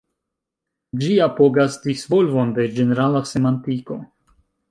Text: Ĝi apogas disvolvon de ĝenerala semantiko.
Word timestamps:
Ĝi 1.01 1.11
apogas 1.25 1.77
disvolvon 1.83 2.55
de 2.57 2.67
ĝenerala 2.79 3.23
semantiko. 3.35 4.01